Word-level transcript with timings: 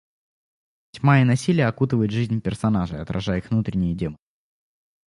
Тьма 0.95 1.21
и 1.21 1.23
насилие 1.23 1.67
окутывают 1.67 2.11
жизнь 2.11 2.41
персонажей, 2.41 2.99
отражая 2.99 3.37
их 3.37 3.51
внутренние 3.51 3.93
демоны. 3.93 4.17